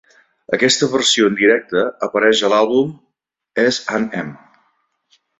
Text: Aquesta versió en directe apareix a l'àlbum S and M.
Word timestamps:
Aquesta 0.55 0.87
versió 0.93 1.25
en 1.31 1.35
directe 1.41 1.83
apareix 2.07 2.41
a 2.47 2.49
l'àlbum 2.53 2.95
S 3.65 3.85
and 3.99 4.17
M. 4.23 4.33